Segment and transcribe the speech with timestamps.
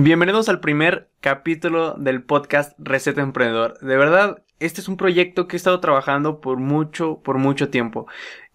[0.00, 3.80] Bienvenidos al primer capítulo del podcast Receta Emprendedor.
[3.80, 8.06] De verdad, este es un proyecto que he estado trabajando por mucho, por mucho tiempo.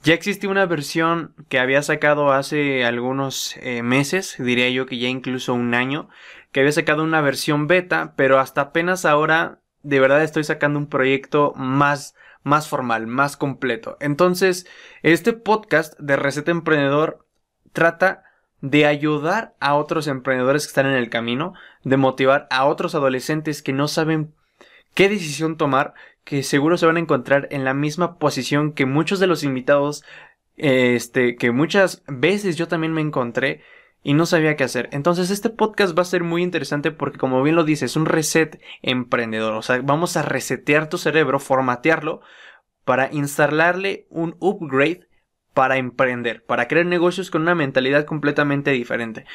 [0.04, 5.10] Ya existía una versión que había sacado hace algunos eh, meses, diría yo que ya
[5.10, 6.08] incluso un año,
[6.54, 10.88] que había sacado una versión beta, pero hasta apenas ahora de verdad estoy sacando un
[10.88, 13.98] proyecto más, más formal, más completo.
[14.00, 14.66] Entonces,
[15.02, 17.28] este podcast de Receta Emprendedor
[17.74, 18.24] trata
[18.64, 23.62] de ayudar a otros emprendedores que están en el camino, de motivar a otros adolescentes
[23.62, 24.34] que no saben
[24.94, 25.94] qué decisión tomar,
[26.24, 30.06] que seguro se van a encontrar en la misma posición que muchos de los invitados,
[30.56, 33.64] este, que muchas veces yo también me encontré
[34.02, 34.88] y no sabía qué hacer.
[34.94, 38.06] Entonces este podcast va a ser muy interesante porque como bien lo dice, es un
[38.06, 42.22] reset emprendedor, o sea, vamos a resetear tu cerebro, formatearlo
[42.86, 45.06] para instalarle un upgrade
[45.54, 49.26] para emprender, para crear negocios con una mentalidad completamente diferente.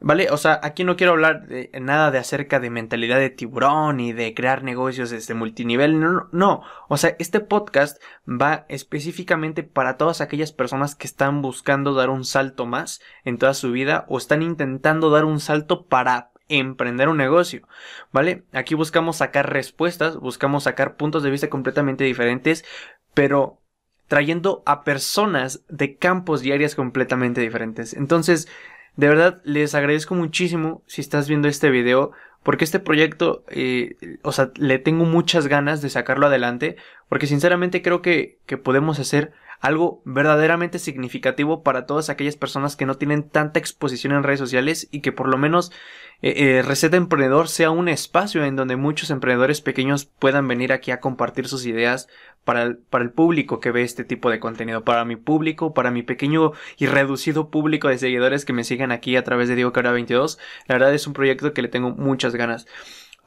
[0.00, 0.28] ¿Vale?
[0.30, 4.12] O sea, aquí no quiero hablar de nada de acerca de mentalidad de tiburón y
[4.12, 5.98] de crear negocios este multinivel.
[5.98, 6.62] No, no, no.
[6.88, 12.24] O sea, este podcast va específicamente para todas aquellas personas que están buscando dar un
[12.24, 17.18] salto más en toda su vida o están intentando dar un salto para emprender un
[17.18, 17.68] negocio,
[18.10, 18.44] ¿vale?
[18.52, 22.64] Aquí buscamos sacar respuestas, buscamos sacar puntos de vista completamente diferentes,
[23.12, 23.60] pero
[24.08, 27.94] trayendo a personas de campos y completamente diferentes.
[27.94, 28.48] Entonces,
[28.96, 32.10] de verdad, les agradezco muchísimo si estás viendo este video,
[32.42, 36.76] porque este proyecto, eh, o sea, le tengo muchas ganas de sacarlo adelante,
[37.08, 42.86] porque sinceramente creo que, que podemos hacer algo verdaderamente significativo para todas aquellas personas que
[42.86, 45.72] no tienen tanta exposición en redes sociales y que por lo menos
[46.20, 50.90] eh, eh, Receta Emprendedor sea un espacio en donde muchos emprendedores pequeños puedan venir aquí
[50.90, 52.08] a compartir sus ideas
[52.44, 55.90] para el, para el público que ve este tipo de contenido, para mi público, para
[55.90, 59.72] mi pequeño y reducido público de seguidores que me siguen aquí a través de Diego
[59.72, 60.38] Cara 22.
[60.66, 62.66] La verdad es un proyecto que le tengo muchas ganas.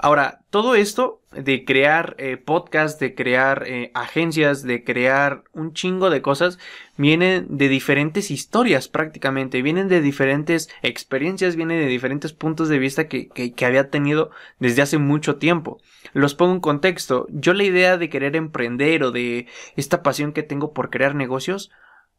[0.04, 6.10] Ahora, todo esto de crear eh, podcasts, de crear eh, agencias, de crear un chingo
[6.10, 6.58] de cosas,
[6.98, 13.08] vienen de diferentes historias prácticamente, vienen de diferentes experiencias, vienen de diferentes puntos de vista
[13.08, 15.80] que, que, que había tenido desde hace mucho tiempo.
[16.14, 17.28] Los pongo en contexto.
[17.30, 19.46] Yo la idea de querer emprender o de
[19.76, 21.70] esta pasión que tengo por crear negocios,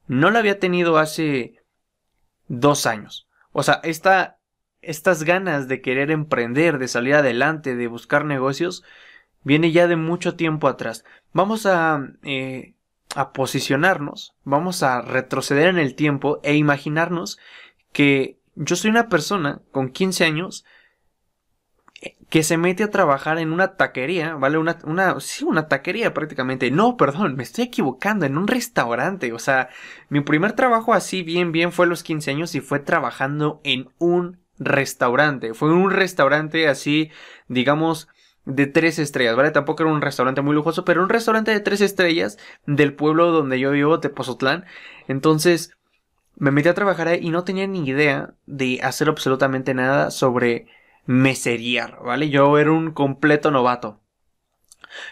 [0.07, 1.57] no la había tenido hace
[2.47, 3.27] dos años.
[3.51, 4.39] O sea, esta
[4.83, 8.85] estas ganas de querer emprender, de salir adelante, de buscar negocios,
[9.45, 11.05] viene ya de mucho tiempo atrás.
[11.33, 12.75] Vamos a, eh,
[13.15, 17.39] a posicionarnos, vamos a retroceder en el tiempo e imaginarnos
[17.93, 20.65] que yo soy una persona con 15 años
[22.29, 24.59] que se mete a trabajar en una taquería, ¿vale?
[24.59, 26.71] Una, una, sí, una taquería prácticamente.
[26.71, 29.33] No, perdón, me estoy equivocando, en un restaurante.
[29.33, 29.69] O sea,
[30.09, 33.91] mi primer trabajo así bien, bien fue a los 15 años y fue trabajando en
[33.99, 35.55] un restaurante.
[35.55, 37.11] Fue un restaurante así,
[37.49, 38.09] digamos,
[38.45, 39.51] de tres estrellas, ¿vale?
[39.51, 43.61] Tampoco era un restaurante muy lujoso, pero un restaurante de tres estrellas del pueblo donde
[43.61, 44.65] yo vivo, Tepozotlán.
[45.09, 45.77] Entonces,
[46.37, 50.67] me metí a trabajar ahí y no tenía ni idea de hacer absolutamente nada sobre
[51.07, 52.31] mesería, ¿vale?
[52.31, 54.02] Yo era un completo novato.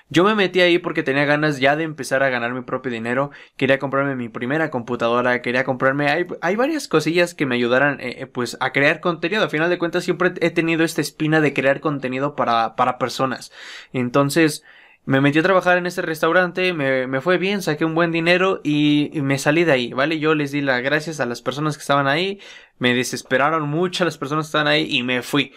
[0.09, 3.31] Yo me metí ahí porque tenía ganas ya de empezar a ganar mi propio dinero,
[3.57, 8.23] quería comprarme mi primera computadora, quería comprarme, hay, hay varias cosillas que me ayudaran eh,
[8.23, 11.53] eh, pues a crear contenido, a final de cuentas siempre he tenido esta espina de
[11.53, 13.53] crear contenido para, para personas,
[13.93, 14.65] entonces
[15.07, 18.61] me metí a trabajar en ese restaurante, me, me fue bien, saqué un buen dinero
[18.63, 20.19] y, me salí de ahí, ¿vale?
[20.19, 22.39] Yo les di las gracias a las personas que estaban ahí,
[22.79, 25.53] me desesperaron mucho las personas que estaban ahí y me fui.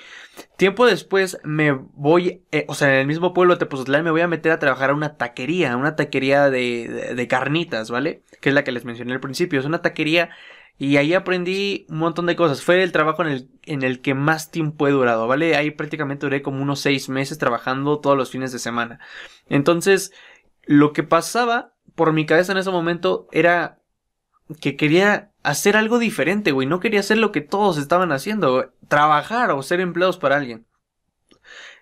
[0.58, 4.22] Tiempo después me voy, eh, o sea, en el mismo pueblo de Tepozotlán me voy
[4.22, 8.24] a meter a trabajar a una taquería, una taquería de, de carnitas, ¿vale?
[8.42, 10.30] Que es la que les mencioné al principio, es una taquería
[10.84, 12.62] y ahí aprendí un montón de cosas.
[12.62, 15.56] Fue el trabajo en el, en el que más tiempo he durado, ¿vale?
[15.56, 19.00] Ahí prácticamente duré como unos seis meses trabajando todos los fines de semana.
[19.48, 20.12] Entonces,
[20.66, 23.80] lo que pasaba por mi cabeza en ese momento era
[24.60, 26.68] que quería hacer algo diferente, güey.
[26.68, 30.66] No quería hacer lo que todos estaban haciendo, trabajar o ser empleados para alguien.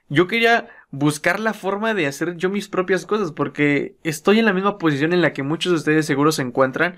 [0.10, 4.54] Yo quería buscar la forma de hacer yo mis propias cosas porque estoy en la
[4.54, 6.98] misma posición en la que muchos de ustedes seguro se encuentran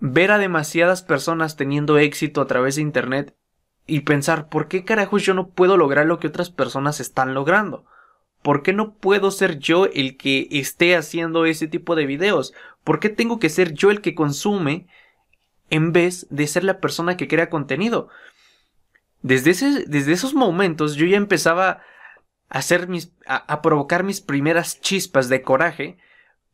[0.00, 3.36] ver a demasiadas personas teniendo éxito a través de Internet
[3.86, 7.84] y pensar, ¿por qué carajos yo no puedo lograr lo que otras personas están logrando?
[8.42, 12.54] ¿Por qué no puedo ser yo el que esté haciendo ese tipo de videos?
[12.82, 14.86] ¿Por qué tengo que ser yo el que consume
[15.68, 18.08] en vez de ser la persona que crea contenido?
[19.20, 21.82] Desde, ese, desde esos momentos yo ya empezaba
[22.48, 25.98] a hacer mis, a, a provocar mis primeras chispas de coraje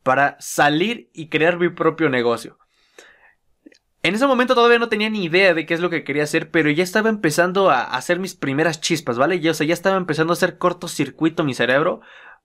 [0.02, 2.58] para salir y crear mi propio negocio
[4.06, 6.52] En ese momento todavía no tenía ni idea de qué es lo que quería hacer,
[6.52, 9.40] pero ya estaba empezando a hacer mis primeras chispas, ¿vale?
[9.40, 12.02] Ya, o sea, ya estaba empezando a hacer cortocircuito mi cerebro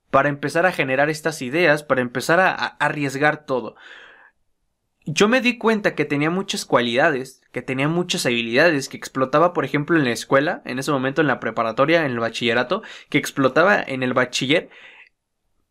[0.10, 3.76] para empezar a generar estas ideas, para empezar a, a arriesgar todo.
[5.06, 9.64] Yo me di cuenta que tenía muchas cualidades, que tenía muchas habilidades, que explotaba, por
[9.64, 12.82] ejemplo, en la escuela, en ese momento en la preparatoria, en el bachillerato,
[13.12, 14.72] que explotaba en el bachiller,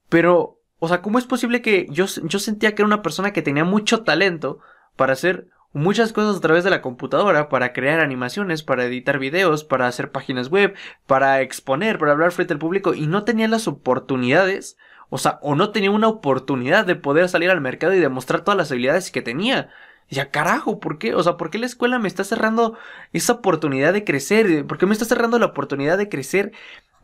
[0.08, 3.43] pero, o sea, ¿cómo es posible que yo, yo sentía que era una persona que
[3.43, 4.60] tenía mucho talento
[4.94, 9.64] para hacer muchas cosas a través de la computadora para crear animaciones, para editar videos,
[9.64, 10.75] para hacer páginas web,
[11.06, 14.76] para exponer, para hablar frente al público y no tenía las oportunidades,
[15.08, 18.58] o sea, o no tenía una oportunidad de poder salir al mercado y demostrar todas
[18.58, 19.70] las habilidades que tenía.
[20.08, 21.14] Ya carajo, ¿por qué?
[21.14, 22.76] O sea, ¿por qué la escuela me está cerrando
[23.12, 24.67] esa oportunidad de crecer?
[24.67, 26.52] ¿Por qué me está cerrando la oportunidad de crecer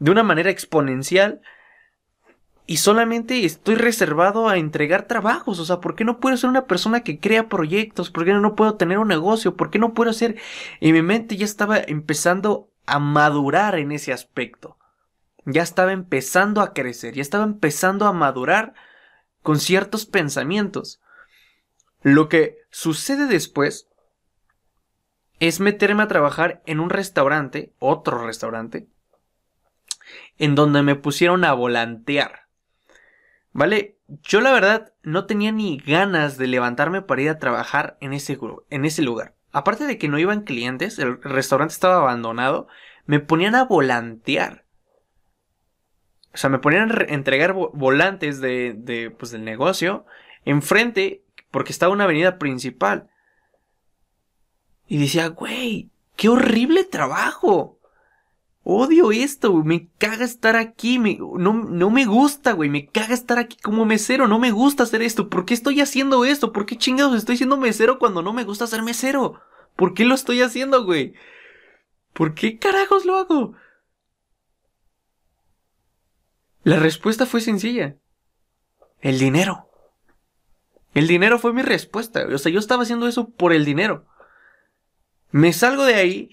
[0.01, 1.41] de una manera exponencial
[2.67, 5.61] y solamente estoy reservado a entregar trabajos.
[5.61, 8.11] O sea, ¿por qué no puedo ser una persona que crea proyectos?
[8.11, 9.57] ¿Por qué no puedo tener un negocio?
[9.57, 10.37] ¿Por qué no puedo ser...
[10.81, 14.79] Y mi mente ya estaba empezando a madurar en ese aspecto.
[15.45, 18.75] Ya estaba empezando a crecer, ya estaba empezando a madurar
[19.43, 21.01] con ciertos pensamientos.
[22.03, 23.87] Lo que sucede después
[25.39, 28.89] es meterme a trabajar en un restaurante, otro restaurante,
[30.37, 32.46] en donde me pusieron a volantear.
[33.57, 33.97] ¿Vale?
[34.23, 38.39] Yo la verdad no tenía ni ganas de levantarme para ir a trabajar en ese,
[38.69, 39.35] en ese lugar.
[39.51, 42.69] Aparte de que no iban clientes, el restaurante estaba abandonado,
[43.07, 44.67] me ponían a volantear.
[46.35, 50.05] O sea, me ponían a entregar volantes de, de, pues, del negocio
[50.45, 53.09] enfrente, porque estaba una avenida principal.
[54.87, 57.76] Y decía, güey, qué horrible trabajo.
[58.69, 59.55] Odio esto.
[59.63, 60.99] Me caga estar aquí.
[60.99, 62.69] no, no me gusta, güey.
[62.69, 64.27] Me caga estar aquí como mesero.
[64.27, 65.29] No me gusta hacer esto.
[65.29, 66.53] ¿Por qué estoy haciendo esto?
[66.53, 69.41] ¿Por qué chingados estoy siendo mesero cuando no me gusta ser mesero?
[69.77, 71.15] ¿Por qué lo estoy haciendo, güey?
[72.13, 73.55] ¿Por qué carajos lo hago?
[76.65, 77.95] La respuesta fue sencilla.
[79.01, 79.71] El dinero.
[80.93, 82.27] El dinero fue mi respuesta.
[82.27, 84.07] O sea, yo estaba haciendo eso por el dinero.
[85.31, 86.31] Me salgo de ahí.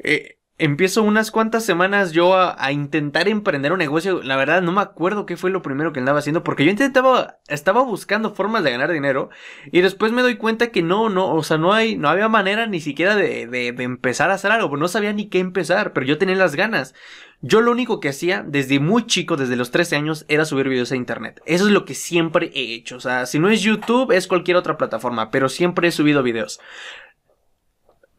[0.00, 4.22] Eh, empiezo unas cuantas semanas yo a, intentar emprender un negocio.
[4.22, 7.38] La verdad no me acuerdo qué fue lo primero que andaba haciendo porque yo intentaba,
[7.48, 9.30] estaba buscando formas de ganar dinero
[9.70, 12.66] y después me doy cuenta que no, no, o sea, no hay, no había manera
[12.66, 16.06] ni siquiera de, de, de empezar a hacer algo, no sabía ni qué empezar, pero
[16.06, 16.94] yo tenía las ganas.
[17.42, 20.90] Yo lo único que hacía desde muy chico, desde los 13 años, era subir videos
[20.90, 21.42] a internet.
[21.44, 22.96] Eso es lo que siempre he hecho.
[22.96, 26.60] O sea, si no es YouTube, es cualquier otra plataforma, pero siempre he subido videos.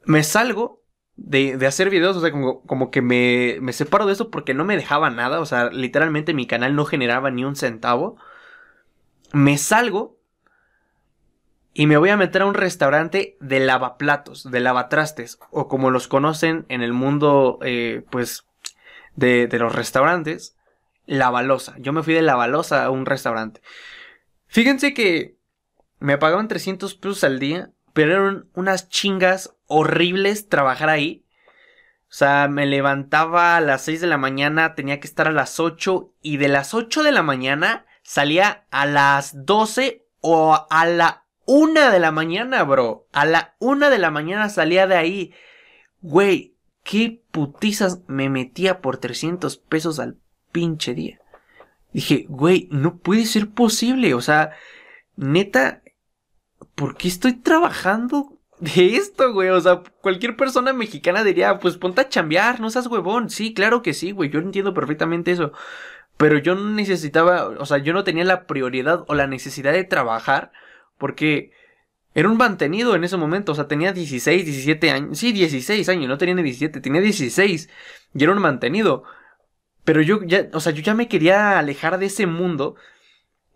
[0.06, 0.87] Me salgo
[1.18, 4.54] de, de, hacer videos, o sea, como, como que me, me, separo de eso porque
[4.54, 8.18] no me dejaba nada, o sea, literalmente mi canal no generaba ni un centavo.
[9.34, 10.18] Me salgo
[11.74, 16.08] y me voy a meter a un restaurante de lavaplatos, de lavatrastes, o como los
[16.08, 18.46] conocen en el mundo, eh, pues,
[19.16, 20.56] de, de los restaurantes,
[21.08, 21.76] lavalosa.
[21.80, 23.62] Yo me fui de lavalosa a un restaurante.
[24.46, 25.38] Fíjense que
[26.00, 31.26] me pagaban 300 pesos al día pero eran unas chingas horribles trabajar ahí.
[32.04, 35.60] O sea, me levantaba a las 6 de la mañana, tenía que estar a las
[35.60, 41.26] 8 y de las 8 de la mañana salía a las 12 o a la
[41.48, 43.08] 1 de la mañana, bro.
[43.14, 45.34] A la 1 de la mañana salía de ahí.
[46.02, 50.20] Güey, qué putizas me metía por 300 pesos al
[50.52, 51.20] pinche día.
[51.94, 54.14] Dije, güey, no puede ser posible.
[54.14, 54.52] O sea,
[55.16, 55.82] neta,
[56.78, 59.50] ¿por qué estoy trabajando de esto, güey?
[59.50, 63.32] O sea, cualquier persona mexicana diría, pues ponte a chambear, no seas huevón.
[63.32, 65.52] Sí, claro que sí, güey, yo entiendo perfectamente eso.
[66.18, 69.86] Pero yo no necesitaba, o sea, yo no tenía la prioridad o la necesidad de
[69.86, 70.52] trabajar
[71.00, 71.52] porque
[72.14, 76.08] era un mantenido en ese momento, o sea, tenía 16, 17 años, sí, 16 años,
[76.08, 77.70] no tenía ni 17, tenía 16
[78.14, 79.04] y era un mantenido.
[79.84, 82.76] Pero yo ya, o sea, yo ya me quería alejar de ese mundo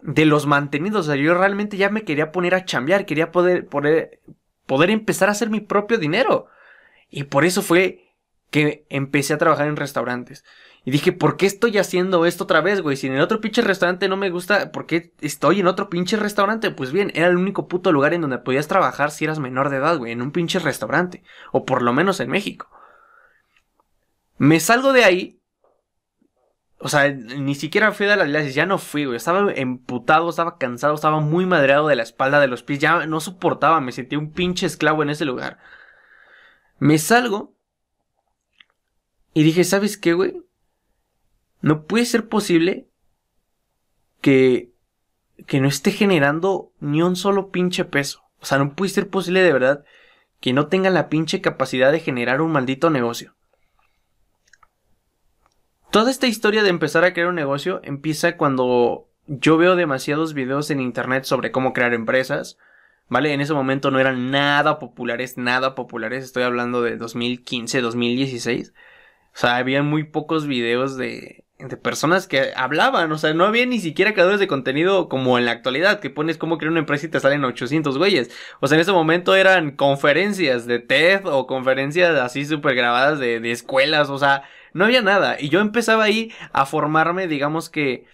[0.01, 1.07] de los mantenidos.
[1.07, 4.21] O sea, yo realmente ya me quería poner a chambear, quería poder, poder,
[4.65, 6.47] poder empezar a hacer mi propio dinero.
[7.09, 8.15] Y por eso fue
[8.49, 10.43] que empecé a trabajar en restaurantes.
[10.83, 12.97] Y dije, ¿por qué estoy haciendo esto otra vez, güey?
[12.97, 16.17] Si en el otro pinche restaurante no me gusta, ¿por qué estoy en otro pinche
[16.17, 16.71] restaurante?
[16.71, 19.77] Pues bien, era el único puto lugar en donde podías trabajar si eras menor de
[19.77, 21.23] edad, güey, en un pinche restaurante.
[21.51, 22.69] O por lo menos en México.
[24.37, 25.40] Me salgo de ahí
[26.83, 29.15] o sea, ni siquiera fui a las clases, ya no fui, güey.
[29.15, 32.79] Estaba emputado, estaba cansado, estaba muy madreado de la espalda, de los pies.
[32.79, 35.59] Ya no soportaba, me sentí un pinche esclavo en ese lugar.
[36.79, 37.53] Me salgo.
[39.35, 40.41] Y dije, ¿sabes qué, güey?
[41.61, 42.87] No puede ser posible
[44.19, 44.73] que,
[45.45, 48.23] que no esté generando ni un solo pinche peso.
[48.39, 49.85] O sea, no puede ser posible de verdad
[50.39, 53.35] que no tengan la pinche capacidad de generar un maldito negocio.
[55.91, 60.71] Toda esta historia de empezar a crear un negocio empieza cuando yo veo demasiados videos
[60.71, 62.57] en internet sobre cómo crear empresas,
[63.09, 63.33] ¿vale?
[63.33, 68.71] En ese momento no eran nada populares, nada populares, estoy hablando de 2015, 2016.
[68.71, 73.65] O sea, había muy pocos videos de, de personas que hablaban, o sea, no había
[73.65, 77.07] ni siquiera creadores de contenido como en la actualidad, que pones cómo crear una empresa
[77.07, 78.31] y te salen 800 güeyes.
[78.61, 83.41] O sea, en ese momento eran conferencias de TED o conferencias así súper grabadas de,
[83.41, 85.37] de escuelas, o sea, no había nada.
[85.39, 88.05] Y yo empezaba ahí a formarme, digamos que,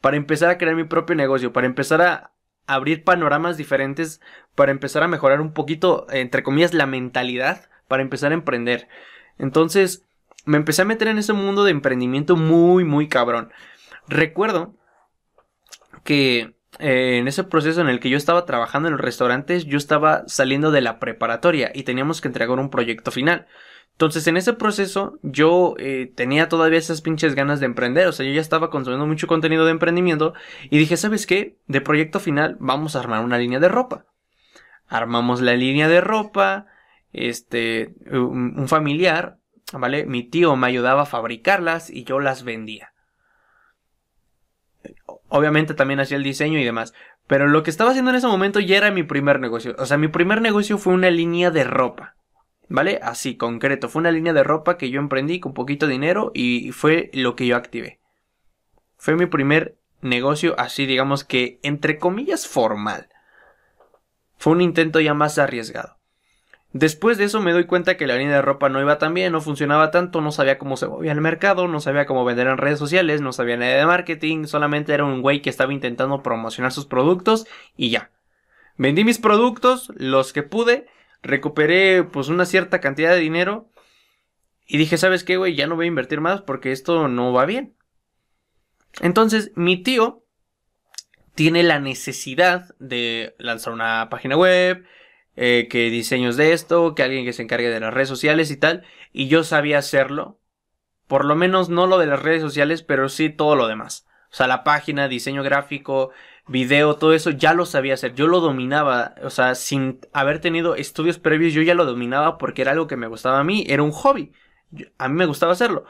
[0.00, 2.32] para empezar a crear mi propio negocio, para empezar a
[2.66, 4.20] abrir panoramas diferentes,
[4.54, 8.88] para empezar a mejorar un poquito, entre comillas, la mentalidad, para empezar a emprender.
[9.38, 10.04] Entonces,
[10.44, 13.52] me empecé a meter en ese mundo de emprendimiento muy, muy cabrón.
[14.06, 14.74] Recuerdo
[16.04, 19.78] que eh, en ese proceso en el que yo estaba trabajando en los restaurantes, yo
[19.78, 23.46] estaba saliendo de la preparatoria y teníamos que entregar un proyecto final.
[23.98, 28.06] Entonces, en ese proceso, yo eh, tenía todavía esas pinches ganas de emprender.
[28.06, 30.34] O sea, yo ya estaba consumiendo mucho contenido de emprendimiento.
[30.70, 31.58] Y dije, ¿sabes qué?
[31.66, 34.06] De proyecto final, vamos a armar una línea de ropa.
[34.86, 36.66] Armamos la línea de ropa.
[37.12, 39.38] Este, un familiar
[39.72, 40.06] ¿vale?
[40.06, 42.92] Mi tío me ayudaba a fabricarlas y yo las vendía.
[45.28, 46.94] Obviamente también hacía el diseño y demás.
[47.26, 49.74] Pero lo que estaba haciendo en ese momento ya era mi primer negocio.
[49.78, 52.14] O sea, mi primer negocio fue una línea de ropa.
[52.68, 53.00] ¿Vale?
[53.02, 53.88] Así, concreto.
[53.88, 57.46] Fue una línea de ropa que yo emprendí con poquito dinero y fue lo que
[57.46, 57.98] yo activé.
[58.96, 63.08] Fue mi primer negocio así, digamos que, entre comillas, formal.
[64.36, 65.98] Fue un intento ya más arriesgado.
[66.72, 69.32] Después de eso me doy cuenta que la línea de ropa no iba tan bien,
[69.32, 72.58] no funcionaba tanto, no sabía cómo se movía el mercado, no sabía cómo vender en
[72.58, 76.72] redes sociales, no sabía nada de marketing, solamente era un güey que estaba intentando promocionar
[76.72, 77.46] sus productos
[77.76, 78.10] y ya.
[78.76, 80.86] Vendí mis productos, los que pude,
[81.22, 83.70] recuperé pues una cierta cantidad de dinero
[84.66, 85.54] y dije, ¿sabes qué, güey?
[85.54, 87.76] Ya no voy a invertir más porque esto no va bien.
[89.00, 90.24] Entonces, mi tío
[91.34, 94.84] tiene la necesidad de lanzar una página web,
[95.36, 98.56] eh, que diseños de esto, que alguien que se encargue de las redes sociales y
[98.56, 100.40] tal, y yo sabía hacerlo,
[101.06, 104.06] por lo menos no lo de las redes sociales, pero sí todo lo demás.
[104.32, 106.10] O sea, la página, diseño gráfico,
[106.48, 110.74] video, todo eso ya lo sabía hacer, yo lo dominaba, o sea, sin haber tenido
[110.74, 113.82] estudios previos, yo ya lo dominaba porque era algo que me gustaba a mí, era
[113.82, 114.32] un hobby,
[114.98, 115.84] a mí me gustaba hacerlo.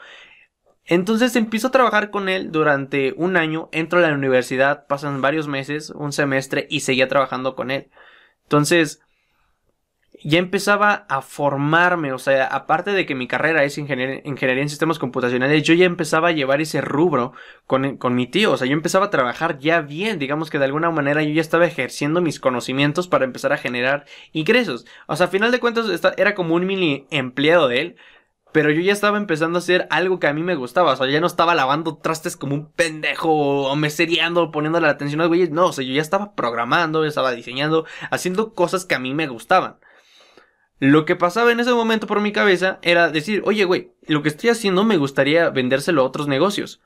[0.85, 5.47] Entonces empiezo a trabajar con él durante un año, entro a la universidad, pasan varios
[5.47, 7.91] meses, un semestre y seguía trabajando con él.
[8.43, 9.01] Entonces,
[10.23, 14.99] ya empezaba a formarme, o sea, aparte de que mi carrera es ingeniería en sistemas
[14.99, 17.33] computacionales, yo ya empezaba a llevar ese rubro
[17.65, 20.65] con, con, mi tío, o sea, yo empezaba a trabajar ya bien, digamos que de
[20.65, 25.27] alguna manera yo ya estaba ejerciendo mis conocimientos para empezar a generar ingresos, o sea,
[25.27, 27.95] a final de cuentas era como un mini empleado de él,
[28.51, 30.93] pero yo ya estaba empezando a hacer algo que a mí me gustaba.
[30.93, 35.21] O sea, ya no estaba lavando trastes como un pendejo o mesereando, poniéndole la atención
[35.21, 35.51] a los güeyes.
[35.51, 39.13] No, o sea, yo ya estaba programando, ya estaba diseñando, haciendo cosas que a mí
[39.13, 39.77] me gustaban.
[40.79, 44.29] Lo que pasaba en ese momento por mi cabeza era decir, oye, güey, lo que
[44.29, 46.81] estoy haciendo me gustaría vendérselo a otros negocios.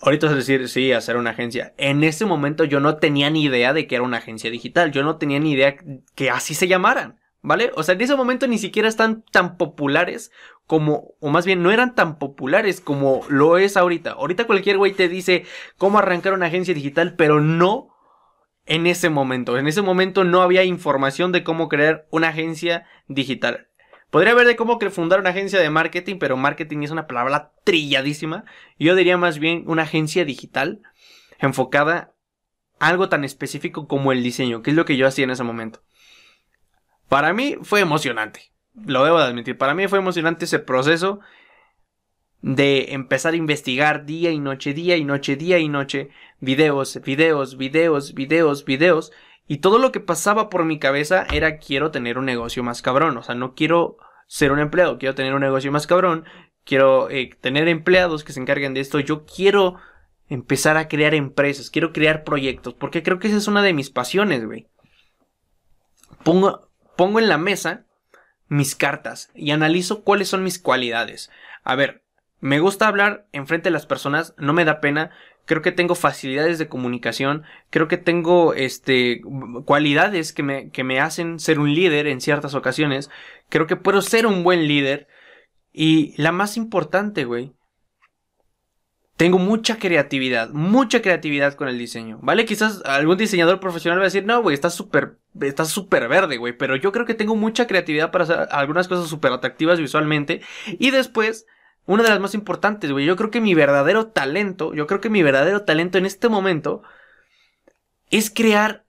[0.00, 1.74] Ahorita es decir, sí, hacer una agencia.
[1.76, 4.90] En ese momento yo no tenía ni idea de que era una agencia digital.
[4.90, 5.76] Yo no tenía ni idea
[6.14, 7.20] que así se llamaran.
[7.46, 7.72] ¿Vale?
[7.76, 10.32] O sea, en ese momento ni siquiera están tan populares
[10.66, 14.12] como, o más bien no eran tan populares como lo es ahorita.
[14.12, 15.44] Ahorita cualquier güey te dice
[15.76, 17.93] cómo arrancar una agencia digital, pero no
[18.66, 19.58] en ese momento.
[19.58, 23.68] En ese momento no había información de cómo crear una agencia digital.
[24.10, 28.44] Podría haber de cómo fundar una agencia de marketing, pero marketing es una palabra trilladísima.
[28.78, 30.82] Yo diría más bien una agencia digital
[31.40, 32.14] enfocada
[32.78, 35.42] a algo tan específico como el diseño, que es lo que yo hacía en ese
[35.42, 35.82] momento.
[37.08, 41.20] Para mí fue emocionante, lo debo de admitir, para mí fue emocionante ese proceso
[42.44, 46.10] de empezar a investigar día y noche, día y noche, día y noche,
[46.40, 49.12] videos, videos, videos, videos, videos,
[49.46, 53.16] y todo lo que pasaba por mi cabeza era quiero tener un negocio más cabrón,
[53.16, 53.96] o sea, no quiero
[54.26, 56.26] ser un empleado, quiero tener un negocio más cabrón,
[56.64, 59.76] quiero eh, tener empleados que se encarguen de esto, yo quiero
[60.28, 63.88] empezar a crear empresas, quiero crear proyectos, porque creo que esa es una de mis
[63.88, 64.68] pasiones, güey.
[66.22, 67.86] Pongo, pongo en la mesa
[68.48, 71.30] mis cartas y analizo cuáles son mis cualidades.
[71.62, 72.03] A ver,
[72.44, 75.10] me gusta hablar enfrente de las personas, no me da pena.
[75.46, 79.22] Creo que tengo facilidades de comunicación, creo que tengo este
[79.64, 83.08] cualidades que me, que me hacen ser un líder en ciertas ocasiones.
[83.48, 85.08] Creo que puedo ser un buen líder.
[85.72, 87.54] Y la más importante, güey,
[89.16, 92.44] tengo mucha creatividad, mucha creatividad con el diseño, ¿vale?
[92.44, 96.54] Quizás algún diseñador profesional va a decir, no, güey, estás súper, estás súper verde, güey,
[96.54, 100.42] pero yo creo que tengo mucha creatividad para hacer algunas cosas súper atractivas visualmente.
[100.66, 101.46] Y después,
[101.86, 105.10] una de las más importantes, güey, yo creo que mi verdadero talento, yo creo que
[105.10, 106.82] mi verdadero talento en este momento
[108.10, 108.84] es crear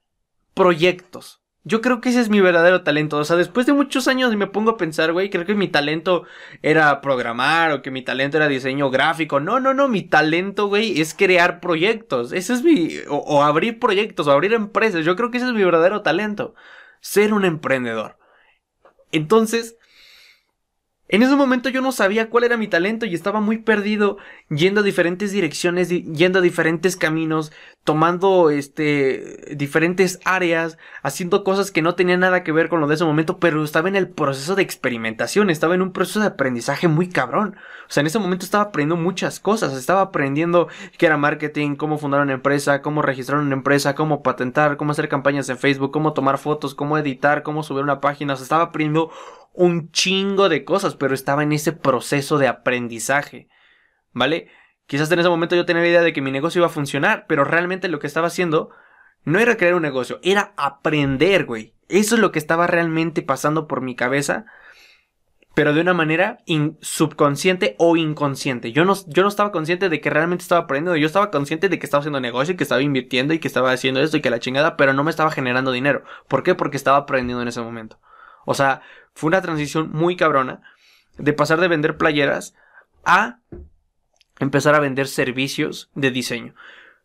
[0.54, 1.42] proyectos.
[1.68, 3.18] Yo creo que ese es mi verdadero talento.
[3.18, 6.24] O sea, después de muchos años me pongo a pensar, güey, creo que mi talento
[6.62, 9.40] era programar o que mi talento era diseño gráfico.
[9.40, 12.30] No, no, no, mi talento, güey, es crear proyectos.
[12.32, 12.98] Ese es mi...
[13.08, 15.04] O, o, abrir proyectos o abrir empresas.
[15.04, 16.54] Yo creo que ese es mi verdadero talento.
[17.00, 18.16] Ser un emprendedor.
[19.10, 19.76] Entonces,
[21.08, 24.80] en ese momento yo no sabía cuál era mi talento y estaba muy perdido yendo
[24.80, 27.52] a diferentes direcciones, yendo a diferentes caminos,
[27.84, 32.96] tomando este diferentes áreas, haciendo cosas que no tenían nada que ver con lo de
[32.96, 36.88] ese momento, pero estaba en el proceso de experimentación, estaba en un proceso de aprendizaje
[36.88, 37.56] muy cabrón.
[37.88, 40.66] O sea, en ese momento estaba aprendiendo muchas cosas, estaba aprendiendo
[40.98, 45.08] qué era marketing, cómo fundar una empresa, cómo registrar una empresa, cómo patentar, cómo hacer
[45.08, 48.64] campañas en Facebook, cómo tomar fotos, cómo editar, cómo subir una página, o sea, estaba
[48.64, 49.12] aprendiendo
[49.56, 53.48] un chingo de cosas, pero estaba en ese proceso de aprendizaje,
[54.12, 54.48] ¿vale?
[54.86, 57.26] Quizás en ese momento yo tenía la idea de que mi negocio iba a funcionar,
[57.26, 58.70] pero realmente lo que estaba haciendo
[59.24, 61.74] no era crear un negocio, era aprender, güey.
[61.88, 64.46] Eso es lo que estaba realmente pasando por mi cabeza,
[65.54, 66.38] pero de una manera
[66.80, 68.72] subconsciente o inconsciente.
[68.72, 71.78] Yo no, yo no estaba consciente de que realmente estaba aprendiendo, yo estaba consciente de
[71.78, 74.30] que estaba haciendo negocio y que estaba invirtiendo y que estaba haciendo esto y que
[74.30, 76.04] la chingada, pero no me estaba generando dinero.
[76.28, 76.54] ¿Por qué?
[76.54, 77.98] Porque estaba aprendiendo en ese momento.
[78.44, 78.82] O sea,
[79.16, 80.60] fue una transición muy cabrona
[81.16, 82.54] de pasar de vender playeras
[83.02, 83.40] a
[84.38, 86.54] empezar a vender servicios de diseño.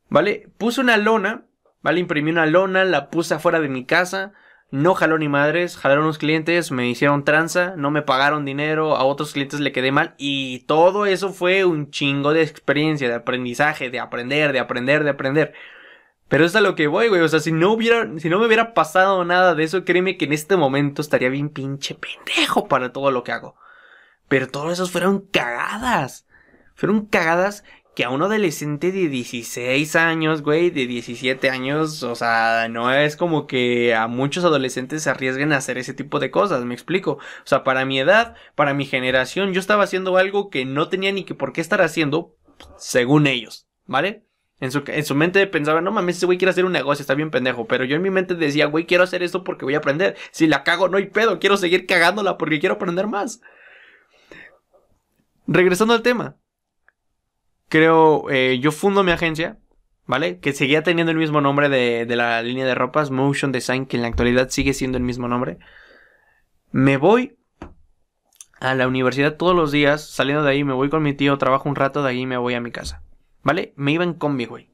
[0.10, 0.50] ¿Vale?
[0.58, 1.46] Puse una lona,
[1.82, 2.02] ¿vale?
[2.02, 4.34] Imprimí una lona, la puse afuera de mi casa.
[4.72, 9.06] No jaló ni madres, jalaron unos clientes, me hicieron tranza, no me pagaron dinero, a
[9.06, 13.90] otros clientes le quedé mal y todo eso fue un chingo de experiencia, de aprendizaje,
[13.90, 15.54] de aprender, de aprender, de aprender.
[16.32, 17.20] Pero es a lo que voy, güey.
[17.20, 20.24] O sea, si no hubiera, si no me hubiera pasado nada de eso, créeme que
[20.24, 23.58] en este momento estaría bien pinche pendejo para todo lo que hago.
[24.30, 26.26] Pero todas esas fueron cagadas.
[26.74, 27.66] Fueron cagadas
[27.98, 33.18] que a un adolescente de 16 años, güey, de 17 años, o sea, no es
[33.18, 37.16] como que a muchos adolescentes se arriesguen a hacer ese tipo de cosas, me explico.
[37.16, 41.12] O sea, para mi edad, para mi generación, yo estaba haciendo algo que no tenía
[41.12, 42.38] ni que por qué estar haciendo,
[42.78, 44.31] según ellos, ¿vale?
[44.62, 47.16] En su, en su mente pensaba, no mames, ese güey quiere hacer un negocio, está
[47.16, 47.66] bien pendejo.
[47.66, 50.16] Pero yo en mi mente decía, güey, quiero hacer esto porque voy a aprender.
[50.30, 53.42] Si la cago, no hay pedo, quiero seguir cagándola porque quiero aprender más.
[55.48, 56.38] Regresando al tema.
[57.70, 59.58] Creo, eh, yo fundo mi agencia,
[60.06, 60.40] ¿vale?
[60.40, 63.98] Que seguía teniendo el mismo nombre de, de la línea de ropas, Motion Design, que
[63.98, 65.58] en la actualidad sigue siendo el mismo nombre.
[66.72, 67.40] Me voy
[68.60, 71.68] a la universidad todos los días, saliendo de ahí, me voy con mi tío, trabajo
[71.68, 73.02] un rato, de ahí me voy a mi casa.
[73.44, 73.74] ¿Vale?
[73.76, 74.70] Me iba en combi, güey.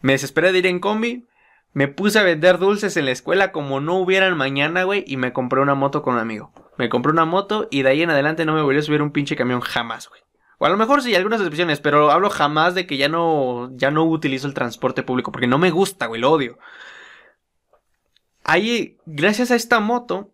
[0.00, 1.26] Me desesperé de ir en combi.
[1.72, 5.04] Me puse a vender dulces en la escuela como no hubieran mañana, güey.
[5.06, 6.52] Y me compré una moto con un amigo.
[6.76, 9.12] Me compré una moto y de ahí en adelante no me volví a subir un
[9.12, 10.22] pinche camión jamás, güey.
[10.58, 13.90] O a lo mejor sí, algunas excepciones, pero hablo jamás de que ya no, ya
[13.90, 16.58] no utilizo el transporte público porque no me gusta, güey, lo odio.
[18.44, 20.30] Ahí, gracias a esta moto,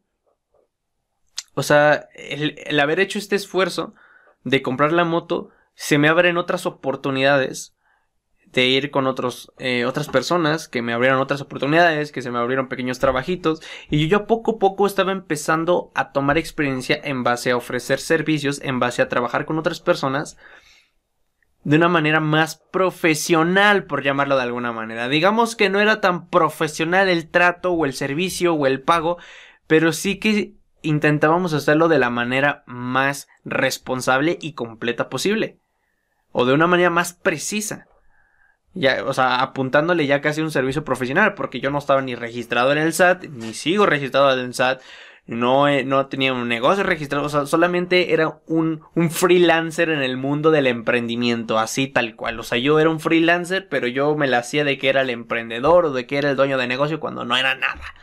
[1.54, 3.94] o sea, el, el haber hecho este esfuerzo
[4.44, 5.50] de comprar la moto,
[5.80, 7.74] se me abren otras oportunidades
[8.44, 12.38] de ir con otros, eh, otras personas que me abrieron otras oportunidades, que se me
[12.38, 17.50] abrieron pequeños trabajitos y yo poco a poco estaba empezando a tomar experiencia en base
[17.50, 20.36] a ofrecer servicios, en base a trabajar con otras personas
[21.64, 25.08] de una manera más profesional, por llamarlo de alguna manera.
[25.08, 29.16] Digamos que no era tan profesional el trato o el servicio o el pago,
[29.66, 35.59] pero sí que intentábamos hacerlo de la manera más responsable y completa posible
[36.32, 37.86] o de una manera más precisa.
[38.72, 42.70] Ya, o sea, apuntándole ya casi un servicio profesional, porque yo no estaba ni registrado
[42.72, 44.80] en el SAT, ni sigo registrado en el SAT,
[45.26, 50.16] no, no tenía un negocio registrado, o sea, solamente era un, un freelancer en el
[50.16, 52.38] mundo del emprendimiento, así tal cual.
[52.40, 55.10] O sea, yo era un freelancer, pero yo me la hacía de que era el
[55.10, 57.94] emprendedor o de que era el dueño de negocio cuando no era nada.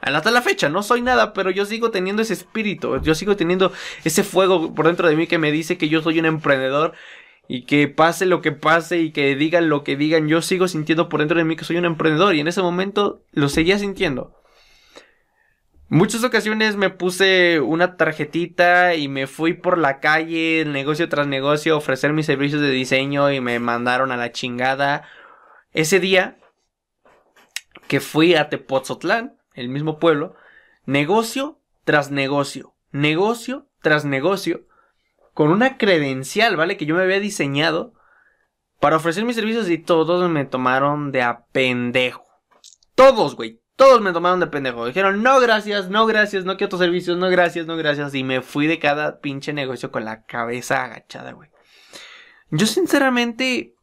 [0.00, 3.72] Hasta la fecha no soy nada, pero yo sigo teniendo ese espíritu, yo sigo teniendo
[4.02, 6.94] ese fuego por dentro de mí que me dice que yo soy un emprendedor
[7.48, 11.08] y que pase lo que pase y que digan lo que digan, yo sigo sintiendo
[11.08, 14.38] por dentro de mí que soy un emprendedor y en ese momento lo seguía sintiendo.
[15.88, 21.74] Muchas ocasiones me puse una tarjetita y me fui por la calle, negocio tras negocio,
[21.74, 25.06] a ofrecer mis servicios de diseño y me mandaron a la chingada.
[25.72, 26.38] Ese día
[27.88, 30.34] que fui a Tepoztlán, el mismo pueblo,
[30.86, 34.64] negocio tras negocio, negocio tras negocio,
[35.34, 36.76] con una credencial, ¿vale?
[36.76, 37.94] Que yo me había diseñado
[38.80, 42.24] para ofrecer mis servicios y todos me tomaron de a pendejo.
[42.94, 43.60] Todos, güey.
[43.76, 44.86] Todos me tomaron de pendejo.
[44.86, 48.14] Dijeron, no gracias, no gracias, no quiero tus servicios, no gracias, no gracias.
[48.14, 51.50] Y me fui de cada pinche negocio con la cabeza agachada, güey.
[52.50, 53.74] Yo sinceramente...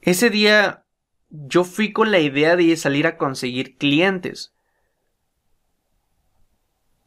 [0.00, 0.86] Ese día
[1.28, 4.54] yo fui con la idea de salir a conseguir clientes.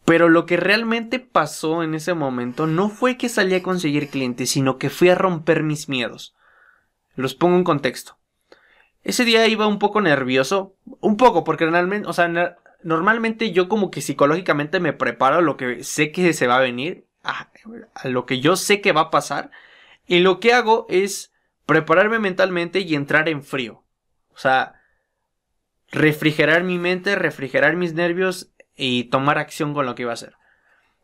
[0.06, 4.50] Pero lo que realmente pasó en ese momento no fue que salí a conseguir clientes,
[4.50, 6.36] sino que fui a romper mis miedos.
[7.16, 8.18] Los pongo en contexto.
[9.04, 13.92] Ese día iba un poco nervioso, un poco, porque normalmente, o sea, normalmente yo como
[13.92, 17.50] que psicológicamente me preparo a lo que sé que se va a venir, a,
[17.94, 19.52] a lo que yo sé que va a pasar,
[20.08, 21.34] y lo que hago es
[21.66, 23.84] prepararme mentalmente y entrar en frío.
[24.34, 24.82] O sea,
[25.92, 30.36] refrigerar mi mente, refrigerar mis nervios y tomar acción con lo que iba a hacer.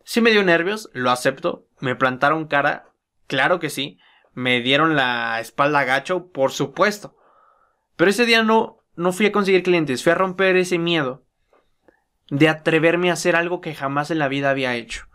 [0.04, 1.68] Sí me dio nervios, lo acepto.
[1.80, 2.92] Me plantaron cara,
[3.28, 4.00] claro que sí.
[4.34, 7.16] Me dieron la espalda gacho, por supuesto.
[7.96, 11.26] Pero ese día no, no fui a conseguir clientes, fui a romper ese miedo
[12.30, 15.06] de atreverme a hacer algo que jamás en la vida había hecho.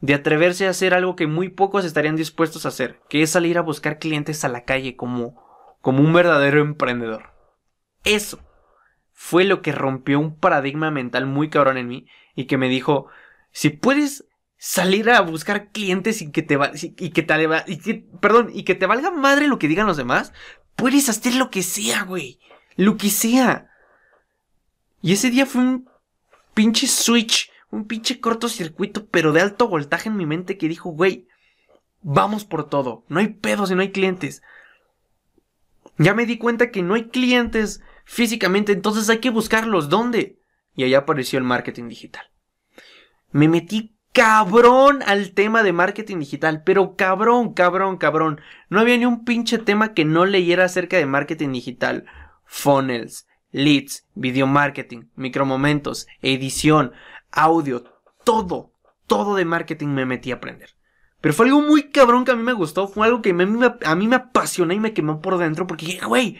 [0.00, 3.58] De atreverse a hacer algo que muy pocos estarían dispuestos a hacer, que es salir
[3.58, 5.42] a buscar clientes a la calle como,
[5.80, 7.32] como un verdadero emprendedor.
[8.04, 8.47] Eso
[9.20, 13.08] fue lo que rompió un paradigma mental muy cabrón en mí y que me dijo,
[13.50, 14.26] si puedes
[14.58, 17.34] salir a buscar clientes y que te va, y que te
[17.66, 20.32] y que, perdón, y que te valga madre lo que digan los demás,
[20.76, 22.38] puedes hacer lo que sea, güey.
[22.76, 23.68] Lo que sea.
[25.02, 25.90] Y ese día fue un
[26.54, 31.26] pinche switch, un pinche cortocircuito, pero de alto voltaje en mi mente que dijo, güey,
[32.02, 33.04] vamos por todo.
[33.08, 34.42] No hay pedos y no hay clientes.
[35.98, 39.90] Ya me di cuenta que no hay clientes físicamente, entonces hay que buscarlos.
[39.90, 40.40] ¿Dónde?
[40.74, 42.24] Y ahí apareció el marketing digital.
[43.30, 48.40] Me metí cabrón al tema de marketing digital, pero cabrón, cabrón, cabrón.
[48.70, 52.06] No había ni un pinche tema que no leyera acerca de marketing digital.
[52.46, 56.92] Funnels, leads, video marketing, micromomentos, edición,
[57.30, 57.84] audio,
[58.24, 58.72] todo,
[59.06, 60.70] todo de marketing me metí a aprender.
[61.20, 64.06] Pero fue algo muy cabrón que a mí me gustó, fue algo que a mí
[64.08, 66.38] me, apasionó y me quemó por dentro porque güey,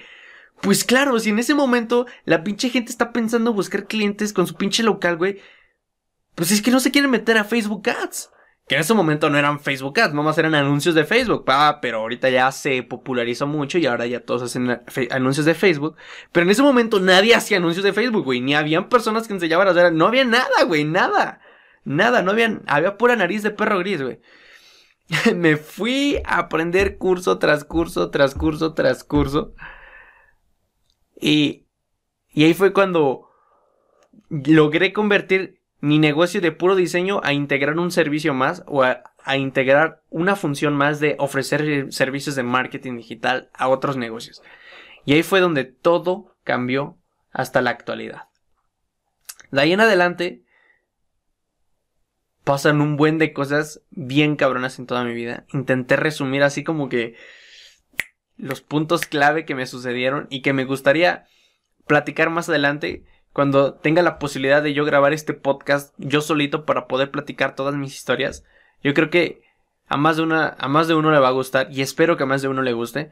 [0.61, 4.55] pues claro, si en ese momento la pinche gente está pensando buscar clientes con su
[4.55, 5.41] pinche local, güey,
[6.35, 8.31] pues es que no se quieren meter a Facebook Ads.
[8.69, 11.45] Que en ese momento no eran Facebook Ads, nomás eran anuncios de Facebook.
[11.49, 15.97] Ah, pero ahorita ya se popularizó mucho y ahora ya todos hacen anuncios de Facebook.
[16.33, 18.43] Pero en ese momento nadie hacía anuncios de Facebook, güey.
[18.43, 19.93] Ni habían personas que enseñaban a hacer.
[19.95, 21.41] No había nada, güey, nada.
[21.85, 22.61] Nada, no había.
[22.67, 24.21] Había pura nariz de perro gris, güey.
[25.35, 29.55] Me fui a aprender curso tras curso, tras curso, tras curso.
[31.21, 31.67] Y,
[32.37, 33.29] ahí fue cuando
[34.29, 39.03] logré convertir mi negocio de puro diseño a integrar un servicio más o a,
[39.37, 44.43] integrar una función más de ofrecer servicios de marketing digital a otros negocios.
[45.05, 46.97] Y ahí fue donde todo cambió
[47.31, 48.29] hasta la actualidad.
[49.51, 50.45] De ahí en adelante
[52.43, 55.45] pasan un buen de cosas bien cabronas en toda mi vida.
[55.53, 57.15] Intenté resumir así como que
[58.39, 61.27] los puntos clave que me sucedieron y que me gustaría
[61.87, 66.87] platicar más adelante cuando tenga la posibilidad de yo grabar este podcast yo solito para
[66.89, 68.45] poder platicar todas mis historias.
[68.83, 69.43] Yo creo que
[69.87, 72.23] a más de una a más de uno le va a gustar y espero que
[72.23, 73.11] a más de uno le guste.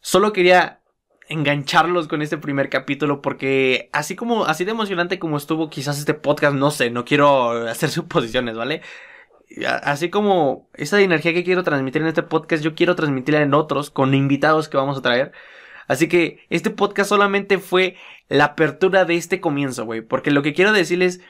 [0.00, 0.80] Solo quería
[1.28, 6.14] engancharlos con este primer capítulo porque así como así de emocionante como estuvo quizás este
[6.14, 8.82] podcast, no sé, no quiero hacer suposiciones, ¿vale?
[9.82, 13.90] Así como esa energía que quiero transmitir en este podcast, yo quiero transmitirla en otros
[13.90, 15.32] con invitados que vamos a traer.
[15.86, 17.96] Así que este podcast solamente fue
[18.28, 20.02] la apertura de este comienzo, güey.
[20.02, 21.20] Porque lo que quiero decirles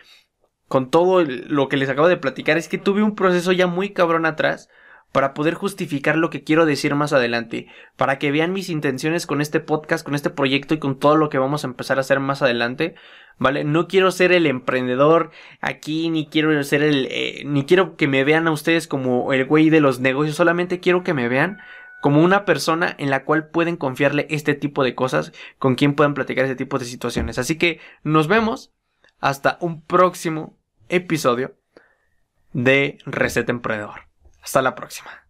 [0.67, 3.91] con todo lo que les acabo de platicar es que tuve un proceso ya muy
[3.91, 4.69] cabrón atrás
[5.13, 7.67] para poder justificar lo que quiero decir más adelante,
[7.97, 11.31] para que vean mis intenciones con este podcast, con este proyecto y con todo lo
[11.31, 12.95] que vamos a empezar a hacer más adelante,
[13.39, 13.65] ¿vale?
[13.65, 18.25] No quiero ser el emprendedor aquí, ni quiero ser el, eh, ni quiero que me
[18.25, 21.59] vean a ustedes como el güey de los negocios, solamente quiero que me vean
[22.01, 26.15] como una persona en la cual pueden confiarle este tipo de cosas, con quien puedan
[26.15, 27.39] platicar este tipo de situaciones.
[27.39, 28.73] Así que nos vemos
[29.21, 30.57] hasta un próximo
[30.89, 31.57] episodio
[32.53, 34.08] de Receta Emprendedor.
[34.49, 35.28] Hasta la próxima.